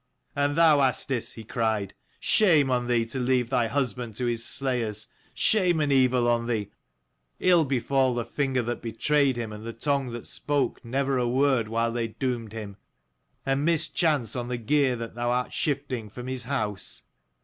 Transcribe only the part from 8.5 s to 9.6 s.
that betrayed him,